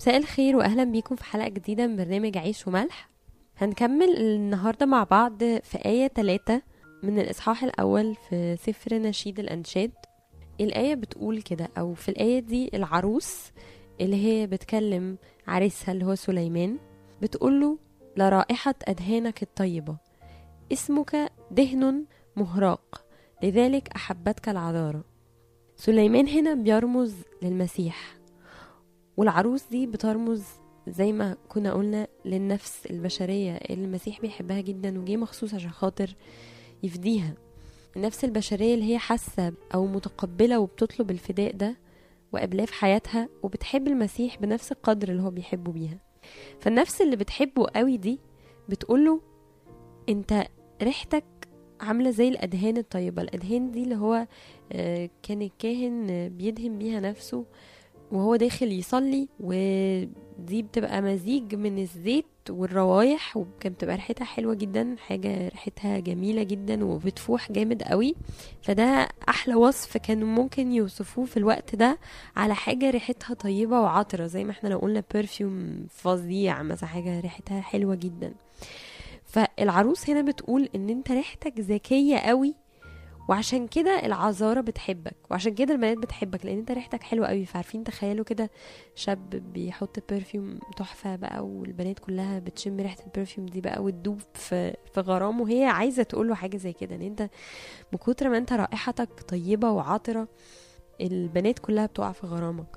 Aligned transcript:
مساء 0.00 0.16
الخير 0.16 0.56
وأهلا 0.56 0.84
بيكم 0.84 1.16
في 1.16 1.24
حلقة 1.24 1.48
جديدة 1.48 1.86
من 1.86 1.96
برنامج 1.96 2.38
عيش 2.38 2.66
وملح. 2.66 3.10
هنكمل 3.58 4.16
النهارده 4.16 4.86
مع 4.86 5.04
بعض 5.04 5.38
في 5.44 5.84
آية 5.84 6.08
3 6.08 6.62
من 7.02 7.18
الإصحاح 7.18 7.64
الأول 7.64 8.14
في 8.14 8.56
سفر 8.56 8.94
نشيد 8.94 9.38
الأنشاد. 9.40 9.90
الآية 10.60 10.94
بتقول 10.94 11.42
كده 11.42 11.68
أو 11.78 11.94
في 11.94 12.08
الآية 12.08 12.38
دي 12.40 12.70
العروس 12.74 13.50
اللي 14.00 14.16
هي 14.26 14.46
بتكلم 14.46 15.16
عريسها 15.48 15.92
اللي 15.92 16.04
هو 16.04 16.14
سليمان 16.14 16.78
بتقوله 17.22 17.78
لرائحه 18.16 18.74
أدهانك 18.84 19.42
الطيبة 19.42 19.96
اسمك 20.72 21.32
دهن 21.50 22.04
مهراق 22.36 23.04
لذلك 23.42 23.88
أحبتك 23.96 24.48
العذاره 24.48 25.04
سليمان 25.76 26.28
هنا 26.28 26.54
بيرمز 26.54 27.14
للمسيح. 27.42 28.19
والعروس 29.20 29.64
دي 29.70 29.86
بترمز 29.86 30.44
زي 30.88 31.12
ما 31.12 31.36
كنا 31.48 31.72
قلنا 31.72 32.06
للنفس 32.24 32.86
البشرية 32.86 33.52
اللي 33.56 33.84
المسيح 33.84 34.20
بيحبها 34.20 34.60
جدا 34.60 34.98
وجي 35.00 35.16
مخصوص 35.16 35.54
عشان 35.54 35.70
خاطر 35.70 36.16
يفديها. 36.82 37.34
النفس 37.96 38.24
البشرية 38.24 38.74
اللي 38.74 38.92
هي 38.92 38.98
حاسة 38.98 39.52
أو 39.74 39.86
متقبلة 39.86 40.58
وبتطلب 40.58 41.10
الفداء 41.10 41.52
ده 41.56 41.76
وقبلاه 42.32 42.64
في 42.64 42.74
حياتها 42.74 43.28
وبتحب 43.42 43.88
المسيح 43.88 44.38
بنفس 44.38 44.72
القدر 44.72 45.08
اللي 45.08 45.22
هو 45.22 45.30
بيحبه 45.30 45.72
بيها. 45.72 45.98
فالنفس 46.60 47.00
اللي 47.02 47.16
بتحبه 47.16 47.66
قوي 47.76 47.96
دي 47.96 48.18
بتقوله 48.68 49.20
أنت 50.08 50.46
ريحتك 50.82 51.24
عاملة 51.80 52.10
زي 52.10 52.28
الأدهان 52.28 52.76
الطيبة. 52.76 53.22
الأدهان 53.22 53.70
دي 53.70 53.82
اللي 53.82 53.96
هو 53.96 54.26
آه، 54.72 55.10
كان 55.22 55.42
الكاهن 55.42 56.28
بيدهن 56.28 56.78
بيها 56.78 57.00
نفسه. 57.00 57.44
وهو 58.12 58.36
داخل 58.36 58.72
يصلي 58.72 59.28
ودي 59.40 60.62
بتبقى 60.62 61.02
مزيج 61.02 61.54
من 61.54 61.78
الزيت 61.78 62.24
والروايح 62.50 63.36
وكانت 63.36 63.74
بتبقى 63.76 63.94
ريحتها 63.96 64.24
حلوة 64.24 64.54
جدا 64.54 64.96
حاجة 64.98 65.48
ريحتها 65.48 65.98
جميلة 65.98 66.42
جدا 66.42 66.84
وبتفوح 66.84 67.52
جامد 67.52 67.82
قوي. 67.82 68.14
فده 68.62 69.08
أحلى 69.28 69.54
وصف 69.54 69.96
كانوا 69.96 70.28
ممكن 70.28 70.72
يوصفوه 70.72 71.24
في 71.24 71.36
الوقت 71.36 71.74
ده 71.74 71.98
على 72.36 72.54
حاجة 72.54 72.90
ريحتها 72.90 73.34
طيبة 73.34 73.80
وعطرة 73.80 74.26
زي 74.26 74.44
ما 74.44 74.50
إحنا 74.50 74.68
لو 74.68 74.78
قلنا 74.78 75.02
برفيوم 75.14 75.86
فظيع 75.90 76.62
مثلا 76.62 76.88
حاجة 76.88 77.20
ريحتها 77.20 77.60
حلوة 77.60 77.94
جدا. 77.94 78.32
فالعروس 79.24 80.10
هنا 80.10 80.22
بتقول 80.22 80.68
إن 80.74 80.88
أنت 80.90 81.10
ريحتك 81.10 81.60
ذكية 81.60 82.16
قوي 82.16 82.54
وعشان 83.30 83.66
كده 83.66 84.06
العذارة 84.06 84.60
بتحبك 84.60 85.16
وعشان 85.30 85.54
كده 85.54 85.74
البنات 85.74 85.98
بتحبك 85.98 86.46
لأن 86.46 86.58
أنت 86.58 86.70
ريحتك 86.72 87.02
حلوة 87.02 87.26
قوي 87.26 87.44
فعارفين 87.46 87.84
تخيلوا 87.84 88.24
كده 88.24 88.50
شاب 88.94 89.30
بيحط 89.30 90.12
perfume 90.12 90.58
تحفة 90.76 91.16
بقى 91.16 91.46
والبنات 91.46 91.98
كلها 91.98 92.38
بتشم 92.38 92.80
ريحة 92.80 92.96
ال 93.06 93.11
perfume 93.11 93.46
دي 93.46 93.60
بقى 93.60 93.82
وتدوب 93.82 94.20
في 94.34 94.74
في 94.94 95.00
غرامه 95.00 95.42
وهي 95.42 95.64
عايزة 95.64 96.02
تقوله 96.02 96.34
حاجة 96.34 96.56
زي 96.56 96.72
كده 96.72 96.94
إن 96.94 97.02
أنت 97.02 97.22
من 97.92 97.98
كتر 97.98 98.28
ما 98.28 98.38
أنت 98.38 98.52
رائحتك 98.52 99.08
طيبة 99.28 99.70
وعطرة 99.70 100.28
البنات 101.00 101.58
كلها 101.58 101.86
بتقع 101.86 102.12
في 102.12 102.26
غرامك. 102.26 102.76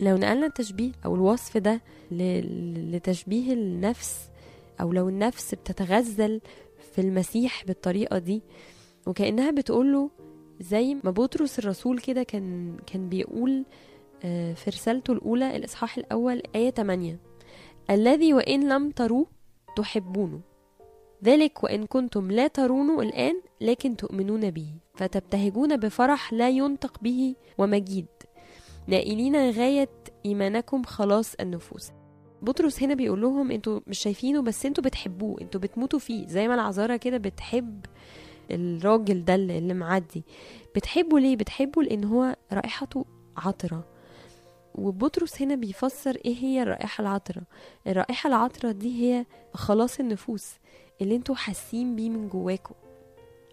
لو 0.00 0.16
نقلنا 0.16 0.46
التشبيه 0.46 0.92
أو 1.04 1.14
الوصف 1.14 1.56
ده 1.56 1.80
لتشبيه 2.10 3.52
النفس 3.52 4.30
أو 4.80 4.92
لو 4.92 5.08
النفس 5.08 5.54
بتتغزل 5.54 6.40
في 6.92 7.00
المسيح 7.00 7.64
بالطريقة 7.64 8.18
دي 8.18 8.42
وكأنها 9.06 9.50
بتقوله 9.50 10.10
زي 10.60 10.94
ما 10.94 11.10
بطرس 11.10 11.58
الرسول 11.58 11.98
كده 11.98 12.22
كان 12.22 12.76
كان 12.86 13.08
بيقول 13.08 13.64
آه، 14.24 14.52
في 14.52 14.70
رسالته 14.70 15.12
الأولى 15.12 15.56
الإصحاح 15.56 15.98
الأول 15.98 16.42
آية 16.54 16.70
8 16.70 17.18
الذي 17.90 18.34
وإن 18.34 18.68
لم 18.68 18.90
تروه 18.90 19.26
تحبونه. 19.76 20.40
ذلك 21.24 21.64
وإن 21.64 21.86
كنتم 21.86 22.30
لا 22.30 22.46
ترونه 22.46 23.00
الآن 23.00 23.40
لكن 23.60 23.96
تؤمنون 23.96 24.50
به. 24.50 24.66
فتبتهجون 24.94 25.76
بفرح 25.76 26.32
لا 26.32 26.48
ينطق 26.48 26.98
به 27.02 27.34
ومجيد. 27.58 28.06
نائلين 28.86 29.50
غاية 29.50 29.88
إيمانكم 30.26 30.82
خلاص 30.82 31.34
النفوس. 31.34 31.90
بطرس 32.42 32.82
هنا 32.82 32.94
بيقول 32.94 33.20
لهم 33.20 33.50
أنتوا 33.50 33.80
مش 33.86 33.98
شايفينه 33.98 34.42
بس 34.42 34.66
أنتوا 34.66 34.84
بتحبوه 34.84 35.40
أنتوا 35.40 35.60
بتموتوا 35.60 35.98
فيه. 35.98 36.26
زي 36.26 36.48
ما 36.48 36.54
العذارى 36.54 36.98
كده 36.98 37.16
بتحب 37.18 37.86
الراجل 38.50 39.24
ده 39.24 39.34
اللي 39.34 39.74
معدي. 39.74 40.24
بتحبه 40.76 41.18
ليه؟ 41.20 41.36
بتحبه 41.36 41.82
لأن 41.82 42.04
هو 42.04 42.36
رائحته 42.52 43.04
عطرة. 43.36 43.84
وبطرس 44.74 45.42
هنا 45.42 45.54
بيفسر 45.54 46.16
إيه 46.24 46.36
هي 46.36 46.62
الرائحة 46.62 47.02
العطرة. 47.02 47.42
الرائحة 47.86 48.28
العطرة 48.28 48.72
دي 48.72 49.02
هي 49.02 49.26
خلاص 49.54 50.00
النفوس 50.00 50.50
اللي 51.00 51.16
أنتوا 51.16 51.34
حاسين 51.34 51.96
بيه 51.96 52.10
من 52.10 52.28
جواكم 52.28 52.74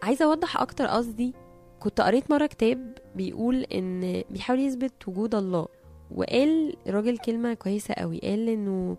عايزة 0.04 0.26
أوضح 0.26 0.62
أكتر 0.62 0.86
قصدي. 0.86 1.34
كنت 1.80 2.02
قريت 2.02 2.32
مرة 2.32 2.46
كتاب 2.46 2.98
بيقول 3.16 3.64
إن 3.64 4.24
بيحاول 4.30 4.60
يثبت 4.60 5.08
وجود 5.08 5.36
الله. 5.36 5.68
وقال 6.12 6.76
راجل 6.88 7.18
كلمة 7.18 7.54
كويسة 7.54 7.94
قوي. 7.94 8.20
قال 8.20 8.50
إنه 8.50 8.98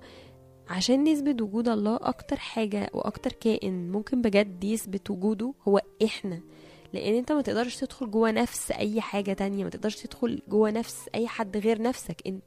عشان 0.69 1.05
نثبت 1.05 1.43
وجود 1.43 1.69
الله 1.69 1.97
أكتر 2.03 2.37
حاجة 2.37 2.91
وأكتر 2.95 3.33
كائن 3.33 3.93
ممكن 3.93 4.23
بجد 4.23 4.65
يثبت 4.65 5.11
وجوده 5.11 5.55
هو 5.69 5.81
إحنا. 6.05 6.41
لأن 6.93 7.15
أنت 7.15 7.33
ما 7.33 7.43
تقدرش 7.43 7.77
تدخل 7.77 8.11
جوه 8.11 8.31
نفس 8.31 8.71
أي 8.71 9.01
حاجة 9.01 9.33
تانية 9.33 9.65
ما 9.65 9.71
تقدرش 9.71 9.97
تدخل 9.97 10.43
جوه 10.49 10.71
نفس 10.71 11.09
أي 11.15 11.29
حد 11.29 11.56
غير 11.56 11.83
نفسك. 11.83 12.23
انت 12.27 12.43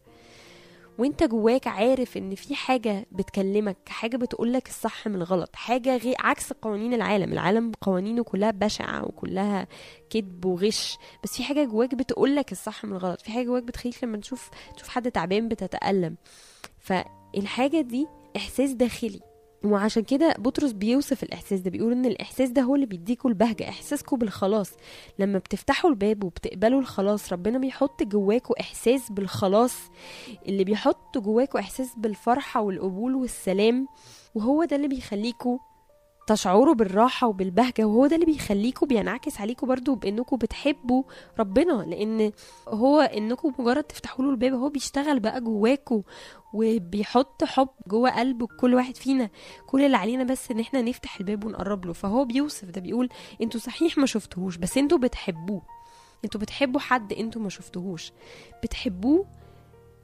وأنت 0.98 1.24
جواك 1.24 1.68
عارف 1.68 2.18
إن 2.18 2.36
في 2.36 2.56
حاجة 2.56 3.06
بتكلمك 3.12 3.78
حاجة 3.88 4.18
بتقولك 4.18 4.68
الصح 4.68 5.08
من 5.08 5.16
الغلط 5.16 5.56
حاجة 5.56 5.98
غير 5.98 6.16
عكس 6.20 6.53
قوانين 6.53 6.94
العالم. 6.94 7.34
العالم 7.34 7.72
قوانينه 7.82 8.24
كلها 8.24 8.52
بشعة 8.52 9.06
وكلها 9.06 9.68
كذب 10.09 10.46
وغش 10.46 10.98
بس 11.24 11.30
في 11.38 11.44
حاجة 11.44 11.64
جواك 11.66 11.96
بتقولك 11.96 12.52
الصح 12.52 12.86
من 12.86 12.92
الغلط. 12.92 13.22
في 13.22 13.32
حاجة 13.32 13.46
جواك 13.46 13.64
بتخليك 13.64 14.03
لما 14.03 14.18
تشوف 14.18 14.50
تشوف 14.76 14.88
حد 14.90 15.12
تعبان 15.12 15.48
بتتألم. 15.48 16.16
فالحاجة 17.36 17.81
دي 17.81 18.08
إحساس 18.36 18.72
داخلي. 18.72 19.19
وعشان 19.66 20.03
كده 20.03 20.36
بطرس 20.40 20.72
بيوصف 20.72 21.24
الإحساس 21.24 21.59
ده 21.59 21.69
بيقول 21.72 21.92
إن 21.92 22.06
الإحساس 22.06 22.50
ده 22.50 22.62
هو 22.62 22.75
اللي 22.75 22.86
بيديكوا 22.86 23.30
البهجة 23.30 23.69
إحساسكوا 23.69 24.18
بالخلاص. 24.18 24.72
لما 25.19 25.38
بتفتحوا 25.40 25.90
الباب 25.90 26.24
وبتقبلوا 26.24 26.80
الخلاص 26.80 27.34
ربنا 27.34 27.58
بيحط 27.59 28.03
جواكوا 28.03 28.59
إحساس 28.62 29.12
بالخلاص. 29.12 29.75
اللي 30.47 30.64
بيحط 30.64 31.18
جواكوا 31.18 31.59
إحساس 31.59 31.90
بالفرحة 31.97 32.62
والقبول 32.62 33.16
والسلام 33.16 33.88
وهو 34.36 34.64
ده 34.64 34.75
اللي 34.75 34.88
بيخليكوا 34.88 35.58
تشعروا 36.36 36.74
بالراحة 36.74 37.28
وبالبهجة 37.28 37.86
وهو 37.86 38.08
ده 38.08 38.16
اللي 38.16 38.25
بيخليكوا 38.25 38.88
بينعكس 38.88 39.42
عليكوا 39.42 39.68
برضو 39.68 39.96
بإنكوا 39.96 40.38
بتحبوا 40.38 41.03
ربنا 41.40 41.72
لأن 41.74 42.31
هو 42.68 43.00
إنكوا 43.00 43.52
مجرد 43.59 43.84
تفتحوا 43.84 44.25
له 44.25 44.31
الباب 44.31 44.53
هو 44.53 44.70
بيشتغل 44.70 45.20
بقى 45.20 45.41
جواكوا 45.41 46.02
وبيحط 46.53 47.44
حب 47.44 47.67
جوه 47.88 48.20
قلب 48.20 48.44
كل 48.44 48.73
واحد 48.76 48.97
فينا 48.97 49.29
كل 49.67 49.82
اللي 49.85 49.97
علينا 49.97 50.23
بس 50.23 50.52
إن 50.52 50.59
إحنا 50.59 50.82
نفتح 50.82 51.17
الباب 51.20 51.44
ونقرب 51.44 51.85
له. 51.85 51.94
فهو 51.94 52.26
بيوصف 52.26 52.66
ده 52.70 52.82
بيقول 52.82 53.09
أنتوا 53.41 53.59
صحيح 53.59 53.97
ما 53.97 54.06
شفتوهوش 54.06 54.58
بس 54.58 54.78
أنتوا 54.78 54.97
بتحبوه. 54.97 55.61
أنتوا 56.26 56.41
بتحبوا 56.41 56.79
حد 56.79 57.14
أنتوا 57.14 57.41
ما 57.41 57.50
شفتوهوش. 57.50 58.11
بتحبوه 58.64 59.26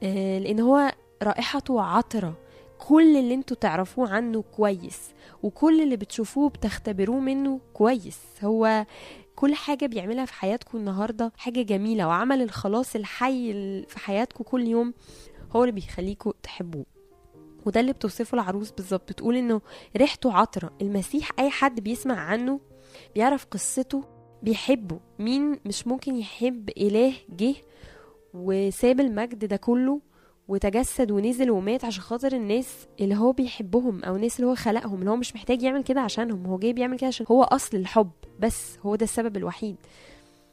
آه 0.03 0.39
لأن 0.39 0.59
هو 0.59 0.91
رائحته 1.23 1.81
عطرة. 1.81 2.37
كل 2.79 3.17
اللي 3.17 3.33
أنتوا 3.33 3.57
تعرفوه 3.57 4.09
عنه 4.09 4.41
كويس 4.41 4.99
وكل 5.43 5.81
اللي 5.81 5.95
بتشوفوه 5.97 6.49
بتختبروه 6.49 7.19
منه 7.19 7.59
كويس. 7.73 8.19
هو 8.43 8.85
كل 9.35 9.55
حاجة 9.55 9.85
بيعملها 9.85 10.25
في 10.25 10.33
حياتكم 10.33 10.77
النهاردة 10.77 11.31
حاجة 11.37 11.61
جميلة 11.61 12.07
وعمل 12.07 12.41
الخلاص 12.41 12.95
الحي 12.95 13.51
ال- 13.51 13.85
في 13.89 13.99
حياتكم 13.99 14.43
كل 14.43 14.67
يوم 14.67 14.93
هو 15.55 15.63
اللي 15.63 15.71
بيخليكم 15.71 16.31
تحبوه. 16.43 16.85
وده 17.65 17.79
اللي 17.79 17.93
بتوصفه 17.93 18.35
العروس 18.35 18.71
بالظبط 18.71 19.11
بتقول 19.11 19.35
انه 19.35 19.61
ريحته 19.97 20.33
عطرة 20.33 20.71
المسيح 20.81 21.31
أي 21.39 21.49
حد 21.49 21.79
بيسمع 21.79 22.15
عنه 22.19 22.59
بيعرف 23.15 23.45
قصته 23.45 24.03
بيحبه. 24.43 24.99
مين 25.19 25.59
مش 25.65 25.87
ممكن 25.87 26.15
يحب 26.15 26.69
إله 26.77 27.13
جه 27.29 27.55
وساب 28.33 28.99
المجد 28.99 29.45
ده 29.45 29.55
كله؟ 29.55 30.01
وتجسد 30.47 31.11
ونزل 31.11 31.51
ومات 31.51 31.85
عشان 31.85 32.03
خاطر 32.03 32.33
الناس 32.33 32.87
اللي 32.99 33.15
هو 33.15 33.31
بيحبهم 33.31 34.03
أو 34.03 34.15
الناس 34.15 34.39
اللي 34.39 34.51
هو 34.51 34.55
خلقهم 34.55 34.99
اللي 34.99 35.11
هو 35.11 35.15
مش 35.15 35.35
محتاج 35.35 35.61
يعمل 35.61 35.83
كده 35.83 36.01
عشانهم. 36.01 36.45
هو 36.45 36.57
جاي 36.57 36.73
بيعمل 36.73 36.97
كده 36.97 37.07
عشان 37.07 37.25
هو 37.31 37.43
أصل 37.43 37.77
الحب 37.77 38.11
بس 38.39 38.77
هو 38.85 38.95
ده 38.95 39.03
السبب 39.03 39.37
الوحيد. 39.37 39.75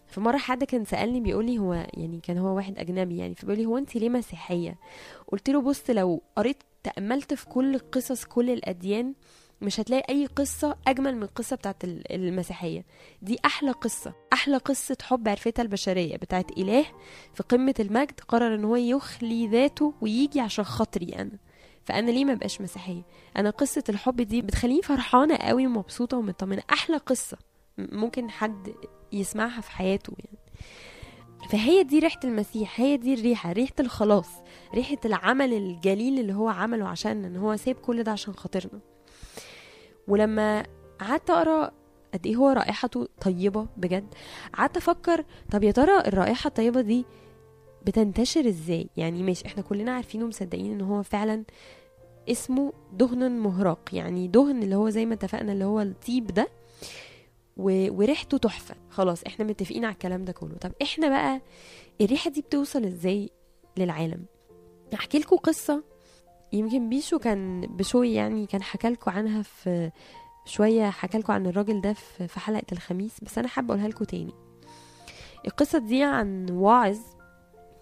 فمره 0.06 0.36
حد 0.36 0.64
كان 0.64 0.84
سألني 0.84 1.20
بيقول 1.20 1.46
لي 1.46 1.58
هو 1.58 1.74
يعني 1.74 2.20
كان 2.22 2.38
هو 2.38 2.56
واحد 2.56 2.78
أجنبي 2.78 3.16
يعني 3.16 3.34
فبيقول 3.34 3.58
لي 3.58 3.66
هو 3.66 3.78
انت 3.78 3.96
ليه 3.96 4.08
مسيحية؟ 4.08 4.78
قلت 5.28 5.50
له 5.50 5.60
بص 5.62 5.90
لو 5.90 6.22
قريت 6.36 6.56
تأملت 6.82 7.34
في 7.34 7.46
كل 7.46 7.78
قصص 7.78 8.24
كل 8.24 8.50
الأديان 8.50 9.14
مش 9.62 9.80
هتلاقي 9.80 10.14
أي 10.14 10.26
قصة 10.26 10.76
أجمل 10.88 11.16
من 11.16 11.22
القصة 11.22 11.56
بتاعت 11.56 11.84
ال- 11.84 12.12
المسيحية. 12.12 12.84
دي 13.22 13.38
أحلى 13.44 13.70
قصة 13.70 14.12
أحلى 14.32 14.56
قصة 14.56 14.96
حب 15.02 15.28
عرفتها 15.28 15.62
البشرية 15.62 16.16
بتاعت 16.16 16.50
إله 16.58 16.86
في 17.34 17.42
قمة 17.42 17.74
المجد 17.80 18.20
قرر 18.28 18.54
إن 18.54 18.64
هو 18.64 18.76
يخلي 18.76 19.46
ذاته 19.48 19.94
ويجي 20.00 20.40
عشان 20.40 20.64
خاطري 20.64 21.08
أنا. 21.16 21.38
فأنا 21.84 22.10
ليه 22.10 22.24
ما 22.24 22.34
بقاش 22.34 22.60
مسيحية؟ 22.60 23.02
أنا 23.36 23.50
قصة 23.50 23.84
الحب 23.88 24.20
دي 24.20 24.42
بتخليني 24.42 24.82
فرحانة 24.82 25.36
قوي 25.36 25.66
ومبسوطة 25.66 26.16
ومطمنة. 26.16 26.62
أحلى 26.72 26.96
قصة 26.96 27.36
م- 27.78 27.98
ممكن 27.98 28.30
حد 28.30 28.74
يسمعها 29.12 29.60
في 29.60 29.70
حياته 29.70 30.12
يعني. 30.18 30.38
فهي 31.50 31.82
دي 31.82 31.98
ريحة 31.98 32.20
المسيح 32.24 32.80
هي 32.80 32.96
دي 32.96 33.14
الريحة 33.14 33.52
ريحة 33.52 33.72
الخلاص 33.80 34.28
ريحة 34.74 34.96
العمل 35.04 35.52
الجليل 35.52 36.18
اللي 36.20 36.32
هو 36.34 36.48
عمله 36.48 36.88
عشان 36.88 37.24
إن 37.24 37.36
هو 37.36 37.56
سايب 37.56 37.76
كل 37.76 38.02
ده 38.02 38.12
عشان 38.12 38.34
خاطرنا. 38.34 38.80
ولما 40.08 40.66
قعدت 41.00 41.30
أقرأ 41.30 41.70
قد 42.14 42.26
إيه 42.26 42.36
هو 42.36 42.48
رائحته 42.48 43.08
طيبة 43.20 43.66
بجد 43.76 44.14
قعدت 44.54 44.76
أفكر 44.76 45.24
طب 45.50 45.62
يا 45.62 45.70
ترى 45.72 45.98
الرائحة 46.00 46.48
الطيبة 46.48 46.80
دي 46.80 47.04
بتنتشر 47.86 48.48
إزاي؟ 48.48 48.88
يعني 48.96 49.22
ماشي 49.22 49.46
إحنا 49.46 49.62
كلنا 49.62 49.92
عارفين 49.92 50.22
ومصدقين 50.22 50.72
إن 50.72 50.80
هو 50.80 51.02
فعلا 51.02 51.44
اسمه 52.30 52.72
دهن 52.92 53.38
مهراق 53.38 53.80
يعني 53.92 54.28
دهن 54.28 54.62
اللي 54.62 54.74
هو 54.74 54.90
زي 54.90 55.06
ما 55.06 55.14
اتفقنا 55.14 55.52
اللي 55.52 55.64
هو 55.64 55.80
الطيب 55.80 56.26
ده. 56.26 56.48
وريحته 57.56 58.38
تحفة. 58.38 58.74
خلاص 58.90 59.22
إحنا 59.26 59.44
متفقين 59.44 59.84
على 59.84 59.92
الكلام 59.92 60.24
ده 60.24 60.32
كله. 60.32 60.54
طب 60.60 60.72
إحنا 60.82 61.08
بقى 61.08 61.40
الريحة 62.00 62.30
دي 62.30 62.40
بتوصل 62.40 62.84
إزاي 62.84 63.30
للعالم؟ 63.76 64.24
احكي 64.94 65.18
لكم 65.18 65.36
قصة 65.36 65.82
يمكن 66.54 66.88
بيشو 66.88 67.18
كان 67.18 67.60
بشوي 67.60 68.14
يعني 68.14 68.46
كان 68.46 68.62
حكى 68.62 68.88
لكم 68.88 69.10
عنها 69.10 69.42
في 69.42 69.90
شوية 70.44 70.90
حكى 70.90 71.18
لكم 71.18 71.32
عن 71.32 71.46
الراجل 71.46 71.80
ده 71.80 71.92
في 72.28 72.40
حلقة 72.40 72.66
الخميس 72.72 73.20
بس 73.22 73.38
أنا 73.38 73.48
حابة 73.48 73.74
أقولها 73.74 73.88
لكم 73.88 74.04
تاني. 74.04 74.32
القصة 75.46 75.78
دي 75.78 76.02
عن 76.02 76.50
واعظ 76.50 76.98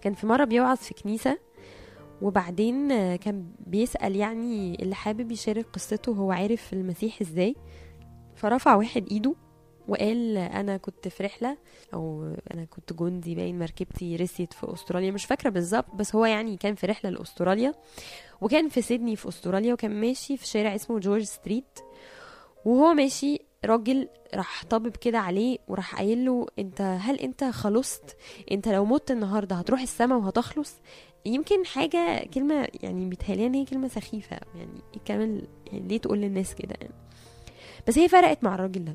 كان 0.00 0.14
في 0.14 0.26
مرة 0.26 0.44
بيوعظ 0.44 0.76
في 0.76 0.94
كنيسة 0.94 1.38
وبعدين 2.22 2.88
كان 3.16 3.46
بيسأل 3.66 4.16
يعني 4.16 4.82
اللي 4.82 4.94
حابب 4.94 5.32
يشارك 5.32 5.66
قصته 5.72 6.12
هو 6.12 6.32
عارف 6.32 6.72
المسيح 6.72 7.20
إزاي 7.20 7.56
فرفع 8.36 8.74
واحد 8.74 9.06
إيده 9.10 9.34
وقال 9.88 10.36
أنا 10.36 10.76
كنت 10.76 11.08
في 11.08 11.22
رحلة 11.22 11.56
أو 11.94 12.34
أنا 12.54 12.64
كنت 12.64 12.92
جندي 12.92 13.34
باين 13.34 13.58
مركبتي 13.58 14.16
رست 14.16 14.52
في 14.52 14.72
أستراليا 14.72 15.10
مش 15.10 15.24
فاكرة 15.24 15.50
بالظبط 15.50 15.94
بس 15.94 16.14
هو 16.14 16.24
يعني 16.24 16.56
كان 16.56 16.74
في 16.74 16.86
رحلة 16.86 17.10
لأستراليا. 17.10 17.74
وكان 18.43 18.69
في 18.69 18.83
سيدني 18.83 19.17
في 19.17 19.29
أستراليا 19.29 19.73
وكان 19.73 20.00
ماشي 20.00 20.37
في 20.37 20.47
شارع 20.47 20.75
اسمه 20.75 20.99
جورج 20.99 21.23
ستريت. 21.23 21.79
وهو 22.65 22.94
ماشي 22.94 23.39
راجل 23.65 24.09
راح 24.35 24.65
طبب 24.65 24.97
كده 24.97 25.19
عليه 25.19 25.59
وراح 25.69 25.97
قايل 25.97 26.25
له 26.25 26.47
أنت 26.59 26.81
هل 26.81 27.17
أنت 27.21 27.44
خلصت؟ 27.44 28.17
أنت 28.53 28.69
لو 28.69 28.85
مت 28.85 29.11
النهارده 29.11 29.56
هتروح 29.56 29.81
السما 29.81 30.17
وهتخلص؟ 30.17 30.75
يمكن 31.27 31.67
حاجة 31.67 32.27
كلمة 32.35 32.69
يعني 32.83 33.06
بيتهيألي 33.06 33.47
إن 33.47 33.55
هي 33.55 33.65
كلمة 33.65 33.89
سخيفة 33.89 34.39
يعني 34.55 34.81
كمان 35.05 35.43
يعني 35.67 35.89
ليه 35.89 35.99
تقول 35.99 36.19
للناس 36.19 36.55
كده 36.55 36.75
يعني. 36.81 36.94
بس 37.89 37.99
هي 37.99 38.09
فرقت 38.09 38.44
مع 38.44 38.55
الراجل 38.55 38.85
ده. 38.85 38.94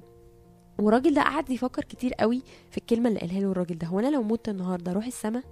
والراجل 0.79 1.13
ده 1.13 1.21
قعد 1.21 1.49
يفكر 1.49 1.83
كتير 1.83 2.13
قوي 2.13 2.41
في 2.71 2.77
الكلمة 2.77 3.09
اللي 3.09 3.19
قالها 3.19 3.39
له 3.39 3.51
الراجل 3.51 3.77
ده. 3.77 3.87
هو 3.87 3.99
أنا 3.99 4.07
لو 4.07 4.23
مت 4.23 4.49
النهارده 4.49 4.91
أروح 4.91 5.05
السما 5.05 5.43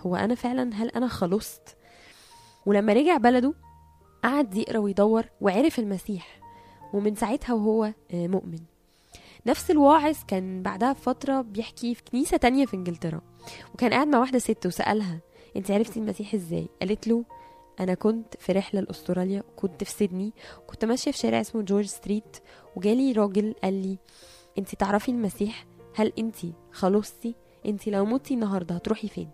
هو 0.00 0.16
أنا 0.16 0.34
فعلا 0.34 0.74
هل 0.74 0.88
أنا 0.88 1.08
خلصت؟ 1.08 1.76
ولما 2.66 2.92
رجع 2.92 3.16
بلده 3.16 3.54
قعد 4.24 4.54
يقرأ 4.56 4.78
ويدور 4.78 5.24
وعرف 5.40 5.78
المسيح 5.78 6.40
ومن 6.92 7.14
ساعتها 7.14 7.54
وهو 7.54 7.84
آه، 7.84 8.26
مؤمن. 8.26 8.58
نفس 9.46 9.70
الواعظ 9.70 10.16
كان 10.28 10.62
بعدها 10.62 10.92
بفترة 10.92 11.40
بيحكي 11.40 11.94
في 11.94 12.02
كنيسة 12.04 12.36
تانية 12.36 12.66
في 12.66 12.76
إنجلترا 12.76 13.20
وكان 13.74 13.92
قاعد 13.92 14.06
مع 14.08 14.18
واحدة 14.18 14.38
ست 14.38 14.66
وسألها 14.66 15.18
أنت 15.56 15.70
عرفتي 15.70 16.00
المسيح 16.00 16.34
إزاي؟ 16.34 16.68
قالت 16.80 17.08
له 17.08 17.24
أنا 17.80 17.94
كنت 17.94 18.34
في 18.38 18.52
رحلة 18.52 18.80
لأستراليا 18.80 19.42
كنت 19.56 19.84
في 19.84 19.90
سيدني 19.90 20.32
كنت 20.66 20.84
ماشية 20.84 21.10
في 21.10 21.18
شارع 21.18 21.40
اسمه 21.40 21.62
جورج 21.62 21.84
ستريت 21.86 22.36
وجالي 22.76 23.12
راجل 23.12 23.54
قال 23.62 23.82
لي 23.82 23.98
أنت 24.58 24.74
تعرفي 24.74 25.10
المسيح؟ 25.10 25.66
هل 25.94 26.12
أنت 26.18 26.36
خلصتي؟ 26.72 27.34
أنت 27.66 27.88
لو 27.88 28.04
متي 28.04 28.34
النهارده 28.34 28.74
هتروحي 28.74 29.08
فين؟ 29.08 29.28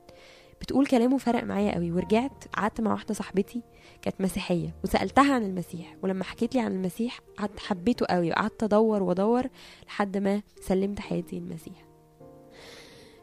بتقول 0.60 0.86
كلامه 0.86 1.18
فرق 1.18 1.44
معايا 1.44 1.74
قوي 1.74 1.92
ورجعت 1.92 2.44
قعدت 2.52 2.80
مع 2.80 2.92
واحدة 2.92 3.14
صاحبتي 3.14 3.62
كانت 4.02 4.20
مسيحية 4.20 4.74
وسألتها 4.84 5.34
عن 5.34 5.42
المسيح 5.44 5.96
ولما 6.02 6.24
حكيت 6.24 6.54
لي 6.54 6.60
عن 6.60 6.72
المسيح 6.72 7.20
قعدت 7.38 7.58
حبيته 7.60 8.06
قوي 8.06 8.30
وقعدت 8.30 8.62
أدور 8.62 9.02
وأدور 9.02 9.46
لحد 9.86 10.16
ما 10.16 10.42
سلمت 10.60 11.00
حياتي 11.00 11.38
للمسيح. 11.40 11.84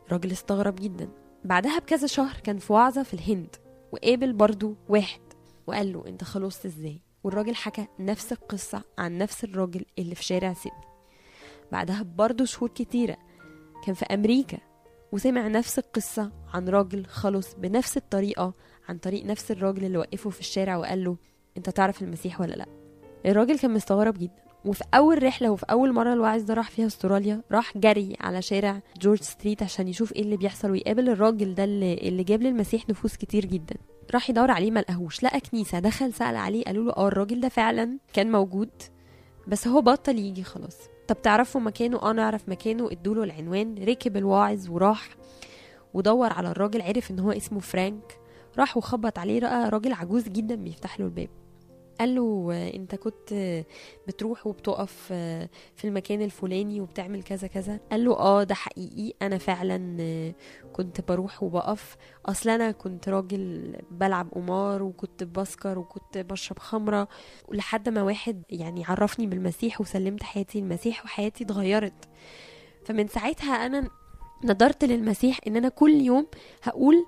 الراجل 0.08 0.32
استغرب 0.32 0.76
جدا. 0.76 1.10
بعدها 1.44 1.80
بكذا 1.80 2.08
شهر 2.08 2.38
كان 2.44 2.58
في 2.58 2.74
وعظة 2.74 3.04
في 3.04 3.14
الهند 3.14 3.56
وقابل 3.92 4.34
برضو 4.34 4.76
واحد 4.90 5.22
وقال 5.68 5.94
له 5.94 6.04
أنت 6.08 6.24
خلصت 6.24 6.66
إزاي؟ 6.66 7.02
والراجل 7.24 7.56
حكى 7.56 7.88
نفس 8.00 8.32
القصة 8.32 8.84
عن 8.98 9.18
نفس 9.18 9.44
الراجل 9.44 9.86
اللي 10.00 10.16
في 10.16 10.24
شارع 10.24 10.54
سيدني 10.54 10.80
بعدها 11.72 12.04
برضه 12.04 12.46
شهور 12.46 12.70
كتيرة 12.70 13.18
كان 13.86 13.96
في 13.96 14.06
أمريكا 14.06 14.58
وسمع 15.12 15.48
نفس 15.48 15.80
القصة 15.80 16.32
عن 16.54 16.70
راجل 16.70 17.06
خلص 17.06 17.54
بنفس 17.56 17.98
الطريقة 17.98 18.54
عن 18.90 18.98
طريق 18.98 19.26
نفس 19.26 19.52
الراجل 19.52 19.84
اللي 19.86 19.98
وقفه 19.98 20.30
في 20.30 20.40
الشارع 20.40 20.78
وقال 20.78 21.04
له 21.04 21.18
أنت 21.58 21.70
تعرف 21.70 22.02
المسيح 22.02 22.42
ولا 22.42 22.54
لأ؟ 22.54 22.66
الراجل 23.26 23.60
كان 23.60 23.72
مستغرب 23.74 24.14
جدا. 24.18 24.48
وفي 24.66 24.84
أول 24.94 25.24
رحلة 25.24 25.50
وفي 25.52 25.66
أول 25.72 25.94
مرة 25.94 26.14
الواعظ 26.14 26.42
ده 26.44 26.54
راح 26.54 26.70
فيها 26.72 26.88
أستراليا 26.88 27.42
راح 27.52 27.78
جري 27.78 28.16
على 28.20 28.42
شارع 28.42 28.82
جورج 29.02 29.22
ستريت 29.22 29.64
عشان 29.64 29.88
يشوف 29.88 30.14
إيه 30.14 30.22
اللي 30.22 30.38
بيحصل 30.38 30.72
ويقابل 30.72 31.10
الراجل 31.10 31.56
ده 31.56 31.64
اللي, 31.64 31.94
اللي 31.94 32.24
جاب 32.24 32.42
للمسيح 32.42 32.90
نفوس 32.90 33.16
كتير 33.16 33.46
جدا. 33.46 33.76
راح 34.14 34.30
يدور 34.30 34.52
عليه 34.52 34.72
ما 34.72 34.80
لقاهوش 34.80 35.24
لقى 35.24 35.40
كنيسة 35.40 35.80
دخل 35.80 36.14
سأل 36.14 36.36
عليه 36.36 36.64
قالوا 36.64 36.84
له 36.86 36.94
آه 36.98 37.08
الراجل 37.08 37.40
ده 37.40 37.50
فعلا 37.50 37.98
كان 38.14 38.32
موجود؟ 38.32 38.70
بس 39.48 39.68
هو 39.68 39.82
بطل 39.82 40.20
يجي 40.20 40.44
خلاص. 40.44 40.78
طب 41.08 41.22
تعرفوا 41.22 41.62
مكانه؟ 41.62 42.02
آه 42.02 42.12
نعرف 42.14 42.50
مكانه. 42.50 42.92
ادوله 42.92 43.24
العنوان 43.24 43.76
ركب 43.84 44.18
الواعظ 44.18 44.70
وراح 44.70 45.10
ودور 45.94 46.34
على 46.34 46.52
الراجل 46.52 46.82
عرف 46.82 47.12
إن 47.12 47.20
هو 47.20 47.32
اسمه 47.32 47.60
فرانك 47.60 48.20
راح 48.60 48.78
وخبط 48.78 49.20
عليه 49.20 49.40
لقى 49.40 49.70
راجل 49.70 49.94
عجوز 49.94 50.24
جدا 50.24 50.56
بيفتح 50.56 51.00
له 51.00 51.06
الباب. 51.06 51.30
قال 52.00 52.16
له 52.16 52.52
انت 52.76 52.96
كنت 52.96 53.64
بتروح 54.08 54.48
وبتقف 54.48 55.06
في 55.76 55.86
المكان 55.86 56.22
الفلاني 56.22 56.82
وبتعمل 56.82 57.24
كذا 57.24 57.48
كذا. 57.48 57.80
قال 57.92 58.06
له 58.06 58.20
آه 58.20 58.44
ده 58.44 58.56
حقيقي. 58.56 59.14
أنا 59.22 59.38
فعلا 59.38 60.34
كنت 60.74 61.02
بروح 61.02 61.44
وبقف. 61.44 61.98
أصل 62.26 62.50
أنا 62.50 62.72
كنت 62.72 63.10
راجل 63.10 63.76
بلعب 63.92 64.32
قمار 64.32 64.84
وكنت 64.84 65.24
بسكر 65.24 65.80
وكنت 65.80 66.18
بشرب 66.18 66.60
خمرة. 66.60 67.08
لحد 67.52 67.90
ما 67.90 68.04
واحد 68.04 68.44
يعني 68.50 68.86
عرفني 68.86 69.28
بالمسيح 69.28 69.82
وسلمت 69.82 70.24
حياتي. 70.24 70.62
للمسيح 70.62 71.06
وحياتي 71.06 71.44
اتغيرت. 71.44 72.10
فمن 72.86 73.08
ساعتها 73.08 73.66
أنا 73.66 73.90
نظرت 74.44 74.84
للمسيح 74.86 75.40
إن 75.48 75.56
أنا 75.56 75.70
كل 75.70 75.92
يوم 75.92 76.28
هقول 76.64 77.06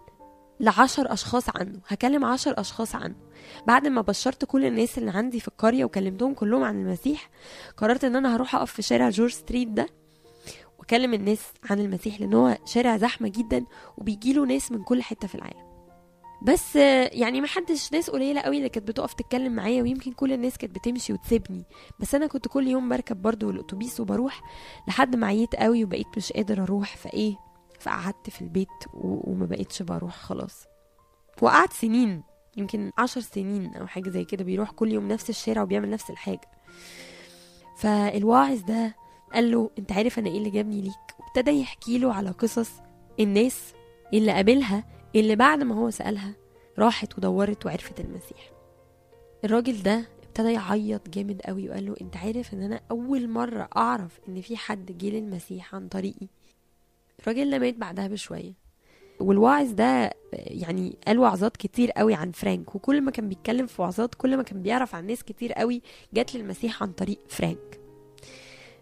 لعشر 0.60 1.14
أشخاص 1.14 1.44
عنه 1.56 1.80
هكلم 1.88 2.26
عشر 2.26 2.60
أشخاص 2.62 2.96
عنه. 2.96 3.16
بعد 3.68 3.88
ما 3.88 4.02
بشرت 4.02 4.46
كل 4.46 4.66
الناس 4.66 4.98
اللي 4.98 5.12
عندي 5.12 5.40
في 5.40 5.48
القرية 5.48 5.86
وكلمتهم 5.86 6.34
كلهم 6.34 6.64
عن 6.64 6.82
المسيح 6.82 7.30
قررت 7.78 8.04
إن 8.04 8.16
أنا 8.16 8.36
هروح 8.36 8.56
أقف 8.56 8.74
في 8.74 8.82
شارع 8.82 9.10
جورج 9.10 9.32
ستريت 9.32 9.68
ده 9.68 9.88
وأكلم 10.80 11.14
الناس 11.14 11.40
عن 11.70 11.80
المسيح 11.80 12.22
لأن 12.22 12.34
هو 12.34 12.58
شارع 12.66 12.98
زحمة 12.98 13.28
جدا 13.28 13.66
وبيجيله 13.98 14.46
ناس 14.46 14.72
من 14.72 14.84
كل 14.84 15.02
حتة 15.04 15.28
في 15.28 15.36
العالم. 15.36 15.70
بس 16.42 16.76
يعني 16.76 17.42
ما 17.42 17.48
حدش 17.48 17.94
ناس 17.94 18.10
قليلة 18.10 18.42
قوي 18.42 18.58
اللي 18.58 18.70
كانت 18.70 18.88
بتقف 18.88 19.14
تتكلم 19.14 19.54
معايا 19.56 19.82
ويمكن 19.84 20.12
كل 20.12 20.34
الناس 20.34 20.58
كانت 20.58 20.76
بتمشي 20.76 21.14
وتسيبني. 21.14 21.64
بس 22.00 22.16
أنا 22.16 22.28
كنت 22.28 22.48
كل 22.48 22.68
يوم 22.68 22.90
بركب 22.90 23.22
برضو 23.22 23.50
الأتوبيس 23.50 24.00
وبروح 24.00 24.42
لحد 24.88 25.16
ما 25.16 25.28
عييت 25.28 25.56
قوي 25.56 25.84
وبقيت 25.84 26.08
مش 26.18 26.32
قادر 26.34 26.64
أروح 26.64 26.98
فإيه؟ 26.98 27.36
فقعدت 27.80 28.30
في 28.30 28.42
البيت 28.42 28.68
وما 28.94 29.46
بقيتش 29.46 29.82
بروح 29.82 30.16
خلاص. 30.16 30.66
وقعدت 31.42 31.74
سنين 31.74 32.24
يمكن 32.58 32.92
عشر 32.98 33.22
سنين 33.22 33.76
أو 33.76 33.88
حاجة 33.88 34.10
زي 34.10 34.26
كده 34.26 34.44
بيروح 34.44 34.72
كل 34.72 34.92
يوم 34.92 35.08
نفس 35.08 35.30
الشارع 35.30 35.62
وبيعمل 35.62 35.90
نفس 35.90 36.10
الحاجة. 36.10 36.50
فالواعظ 37.78 38.62
ده 38.64 38.96
قال 39.34 39.52
له 39.52 39.70
أنت 39.80 39.92
عارف 39.92 40.20
أنا 40.20 40.30
إيه 40.30 40.38
اللي 40.38 40.50
جابني 40.50 40.82
ليك؟ 40.82 40.94
وابتدى 41.20 41.62
يحكي 41.62 41.98
له 41.98 42.14
على 42.14 42.30
قصص 42.30 42.72
الناس 43.20 43.74
اللي 44.14 44.32
قابلها 44.32 44.84
اللي 45.16 45.36
بعد 45.36 45.64
ما 45.64 45.76
هو 45.76 45.90
سألها 45.90 46.34
راحت 46.80 47.18
ودورت 47.18 47.66
وعرفت 47.66 48.00
المسيح. 48.00 48.52
الراجل 49.46 49.84
ده 49.84 50.06
ابتدى 50.24 50.54
يعيط 50.54 51.10
جامد 51.10 51.42
قوي 51.42 51.70
وقال 51.70 51.86
له 51.86 51.96
أنت 52.02 52.18
عارف 52.18 52.54
إن 52.54 52.62
أنا 52.62 52.82
أول 52.92 53.30
مرة 53.30 53.70
أعرف 53.78 54.20
إن 54.28 54.42
في 54.42 54.58
حد 54.58 54.98
جه 54.98 55.10
للمسيح 55.10 55.76
عن 55.76 55.88
طريقي؟ 55.88 56.28
الراجل 57.20 57.52
ده 57.52 57.60
مات 57.60 57.76
بعدها 57.76 58.08
بشوية. 58.08 58.54
والواعظ 59.20 59.72
ده 59.72 60.14
يعني 60.34 60.98
قال 61.08 61.20
وعظات 61.20 61.58
كتير 61.58 61.92
قوي 61.92 62.14
عن 62.14 62.32
فرانك 62.32 62.76
وكل 62.76 63.02
ما 63.02 63.12
كان 63.12 63.30
بيتكلم 63.30 63.68
في 63.68 63.82
وعظات 63.82 64.16
كل 64.16 64.38
ما 64.38 64.44
كان 64.44 64.62
بيعرف 64.62 64.96
عن 64.96 65.06
ناس 65.08 65.24
كتير 65.24 65.54
قوي 65.54 65.82
جات 66.14 66.36
للمسيح 66.36 66.84
عن 66.84 66.92
طريق 66.92 67.20
فرانك. 67.30 67.80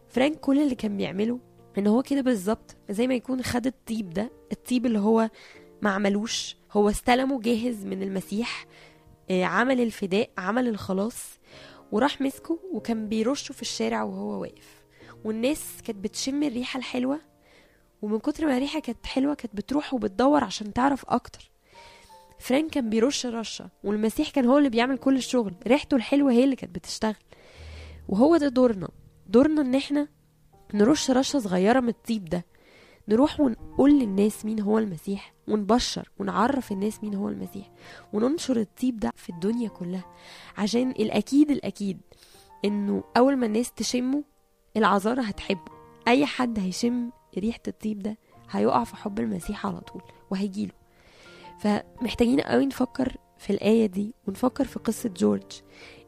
فرانك 0.09 0.39
كل 0.39 0.59
اللي 0.59 0.75
كان 0.75 0.97
بيعمله 0.97 1.39
إن 1.77 1.87
هو 1.87 2.01
كده 2.03 2.21
بالظبط 2.21 2.75
زي 2.89 3.07
ما 3.07 3.13
يكون 3.13 3.41
خد 3.43 3.67
الطيب 3.67 4.09
ده 4.09 4.31
الطيب 4.51 4.85
اللي 4.85 4.99
هو 4.99 5.29
ما 5.81 5.89
عملوش 5.89 6.57
هو 6.71 6.89
استلمه 6.89 7.41
جاهز 7.41 7.85
من 7.85 8.03
المسيح 8.03 8.65
آه، 9.29 9.43
عمل 9.43 9.81
الفداء 9.81 10.29
عمل 10.37 10.67
الخلاص 10.67 11.39
وراح 11.91 12.21
مسكه 12.21 12.59
وكان 12.73 13.07
بيرشه 13.07 13.53
في 13.53 13.61
الشارع 13.61 14.03
وهو 14.03 14.41
واقف. 14.41 14.83
والناس 15.25 15.63
كانت 15.85 15.99
بتشم 16.03 16.43
الريحة 16.43 16.77
الحلوة 16.77 17.19
ومن 18.01 18.19
كتر 18.19 18.45
ما 18.45 18.57
الريحة 18.57 18.79
كانت 18.79 19.05
حلوة 19.05 19.33
كانت 19.33 19.55
بتروح 19.55 19.93
وبتدور 19.93 20.43
عشان 20.43 20.73
تعرف 20.73 21.05
أكتر. 21.07 21.51
فرانك 22.39 22.71
كان 22.71 22.89
بيرش 22.89 23.25
رشة 23.25 23.69
والمسيح 23.83 24.29
كان 24.29 24.45
هو 24.45 24.57
اللي 24.57 24.69
بيعمل 24.69 24.97
كل 24.97 25.15
الشغل. 25.17 25.53
ريحته 25.67 25.95
الحلوة 25.95 26.31
هي 26.31 26.43
اللي 26.43 26.55
كانت 26.55 26.75
بتشتغل. 26.75 27.15
وهو 28.09 28.37
ده 28.37 28.47
دورنا. 28.47 28.87
دورنا 29.27 29.61
إن 29.61 29.75
إحنا 29.75 30.07
نرش 30.73 31.11
رشة 31.11 31.39
صغيرة 31.39 31.79
من 31.79 31.89
الطيب 31.89 32.25
ده. 32.25 32.45
نروح 33.09 33.39
ونقول 33.39 33.99
للناس 33.99 34.45
مين 34.45 34.59
هو 34.59 34.77
المسيح 34.79 35.33
ونبشر 35.47 36.09
ونعرف 36.19 36.71
الناس 36.71 37.03
مين 37.03 37.15
هو 37.15 37.29
المسيح 37.29 37.71
وننشر 38.13 38.57
الطيب 38.57 38.99
ده 38.99 39.11
في 39.15 39.29
الدنيا 39.29 39.69
كلها. 39.69 40.05
عشان 40.57 40.91
الأكيد 40.91 41.51
الأكيد 41.51 42.01
إنه 42.65 43.03
أول 43.17 43.35
ما 43.35 43.45
الناس 43.45 43.71
تشمه 43.71 44.23
العذارة 44.77 45.21
هتحبه. 45.21 45.71
أي 46.07 46.25
حد 46.25 46.59
هيشم 46.59 47.09
ريحة 47.39 47.59
الطيب 47.67 47.99
ده 47.99 48.17
هيقع 48.51 48.83
في 48.83 48.95
حب 48.95 49.19
المسيح 49.19 49.65
على 49.65 49.79
طول 49.79 50.01
وهيجيله 50.31 50.71
فمحتاجين 51.59 52.41
قوي 52.41 52.65
نفكر 52.65 53.17
في 53.37 53.49
الآية 53.49 53.85
دي 53.85 54.13
ونفكر 54.27 54.65
في 54.65 54.79
قصة 54.79 55.09
جورج. 55.09 55.43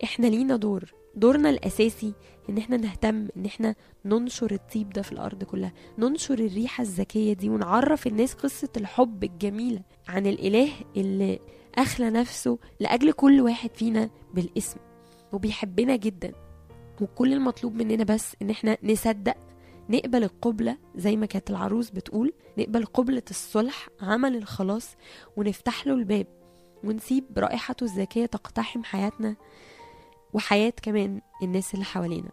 إحنا 0.03 0.27
لينا 0.27 0.55
دور 0.55 0.93
دورنا 1.15 1.49
الأساسي 1.49 2.13
إن 2.49 2.57
إحنا 2.57 2.77
نهتم 2.77 3.27
إن 3.37 3.45
إحنا 3.45 3.75
ننشر 4.05 4.51
الطيب 4.51 4.89
ده 4.89 5.01
في 5.01 5.11
الأرض 5.11 5.43
كلها 5.43 5.73
ننشر 5.97 6.33
الريحة 6.39 6.81
الذكية 6.81 7.33
دي 7.33 7.49
ونعرف 7.49 8.07
الناس 8.07 8.33
قصة 8.33 8.69
الحب 8.77 9.23
الجميلة 9.23 9.81
عن 10.07 10.27
الإله 10.27 10.69
اللي 10.97 11.39
أخلى 11.75 12.09
نفسه 12.09 12.57
لأجل 12.79 13.11
كل 13.11 13.41
واحد 13.41 13.69
فينا 13.75 14.09
بالاسم. 14.33 14.79
وبيحبنا 15.33 15.95
جدا. 15.95 16.31
وكل 17.01 17.33
المطلوب 17.33 17.75
مننا 17.75 18.03
بس 18.03 18.35
إن 18.41 18.49
إحنا 18.49 18.77
نصدق 18.83 19.35
نقبل 19.89 20.23
القبلة 20.23 20.77
زي 20.95 21.15
ما 21.15 21.25
كانت 21.25 21.49
العروس 21.49 21.89
بتقول 21.89 22.33
نقبل 22.57 22.85
قبلة 22.85 23.23
الصلح 23.29 23.89
عمل 24.01 24.35
الخلاص 24.35 24.95
ونفتح 25.37 25.87
له 25.87 25.93
الباب 25.93 26.27
ونسيب 26.83 27.25
رائحته 27.37 27.83
الزكية 27.83 28.25
تقتحم 28.25 28.83
حياتنا 28.83 29.35
وحياة 30.33 30.73
كمان 30.81 31.21
الناس 31.43 31.73
اللي 31.73 31.85
حوالينا. 31.85 32.29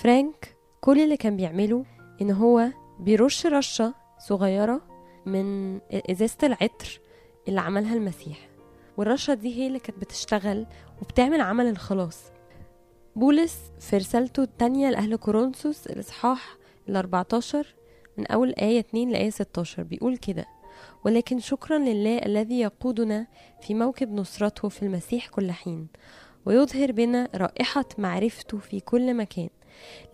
فرانك 0.00 0.56
كل 0.80 1.00
اللي 1.00 1.16
كان 1.16 1.36
بيعمله 1.36 1.84
إن 2.20 2.30
هو 2.30 2.68
بيرش 3.00 3.46
رشة 3.46 3.94
صغيرة 4.18 4.80
من 5.26 5.78
إزازة 6.10 6.36
العطر 6.42 7.00
اللي 7.48 7.60
عملها 7.60 7.94
المسيح. 7.94 8.48
والرشة 8.96 9.34
دي 9.34 9.54
هي 9.62 9.66
اللي 9.66 9.78
كانت 9.78 9.98
بتشتغل 9.98 10.66
وبتعمل 11.02 11.40
عمل 11.40 11.66
الخلاص. 11.66 12.22
بولس 13.16 13.56
في 13.80 13.96
رسالته 13.96 14.42
التانية 14.42 14.90
لأهل 14.90 15.16
كورنثوس 15.16 15.86
الإصحاح 15.86 16.56
ال 16.88 16.96
14 16.96 17.66
من 18.16 18.26
أول 18.26 18.54
آية 18.60 18.80
2 18.80 19.10
لآية 19.10 19.30
16 19.30 19.82
بيقول 19.82 20.16
كده 20.16 20.46
ولكن 21.04 21.38
شكرا 21.38 21.78
لله 21.78 22.18
الذي 22.18 22.60
يقودنا 22.60 23.26
في 23.60 23.74
موكب 23.74 24.12
نصرته 24.12 24.68
في 24.68 24.82
المسيح 24.82 25.28
كل 25.28 25.52
حين 25.52 25.86
ويظهر 26.46 26.92
بنا 26.92 27.28
رائحة 27.34 27.84
معرفته 27.98 28.58
في 28.58 28.80
كل 28.80 29.14
مكان 29.14 29.48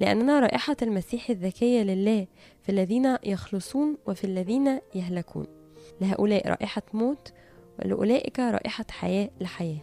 لأننا 0.00 0.40
رائحة 0.40 0.76
المسيح 0.82 1.30
الذكية 1.30 1.82
لله 1.82 2.26
في 2.62 2.68
الذين 2.72 3.16
يخلصون 3.24 3.96
وفي 4.06 4.24
الذين 4.24 4.80
يهلكون. 4.94 5.46
لهؤلاء 6.00 6.48
رائحة 6.48 6.82
موت 6.92 7.32
ولأولئك 7.78 8.38
رائحة 8.40 8.84
حياة 8.90 9.30
لحياة. 9.40 9.80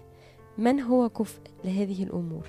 من 0.57 0.79
هو 0.79 1.09
كفء 1.09 1.41
لهذه 1.65 2.03
الأمور؟ 2.03 2.47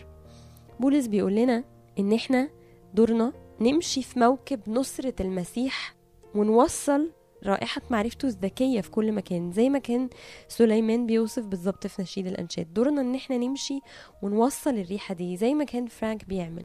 بولس 0.81 1.07
بيقول 1.07 1.35
لنا 1.35 1.65
إن 1.99 2.13
إحنا 2.13 2.49
دورنا 2.95 3.33
نمشي 3.61 4.03
في 4.03 4.19
موكب 4.21 4.61
نصرة 4.69 5.15
المسيح 5.21 5.97
ونوصل 6.35 7.11
رائحة 7.47 7.83
معرفته 7.91 8.27
الذكية 8.27 8.81
في 8.81 8.91
كل 8.91 9.13
مكان 9.13 9.53
زي 9.53 9.69
ما 9.69 9.79
كان 9.79 10.09
سليمان 10.49 11.07
بيوصف 11.07 11.47
بالظبط 11.47 11.87
في 11.87 12.03
نشيد 12.03 12.27
الأنشاد. 12.27 12.73
دورنا 12.75 13.01
إن 13.01 13.15
إحنا 13.15 13.37
نمشي 13.39 13.81
ونوصل 14.23 14.71
الريحة 14.71 15.15
دي 15.15 15.37
زي 15.37 15.55
ما 15.55 15.65
كان 15.65 15.87
فرانك 15.87 16.25
بيعمل. 16.25 16.65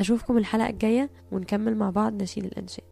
أشوفكم 0.00 0.38
الحلقة 0.38 0.68
الجاية 0.68 1.10
ونكمل 1.32 1.76
مع 1.76 1.90
بعض 1.90 2.22
نشيد 2.22 2.44
الأنشاد. 2.44 2.84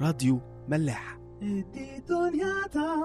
راديو 0.00 0.40
ملاح. 0.68 1.18
دي 1.40 2.02
دنيا 2.08 2.66
تا 2.72 2.96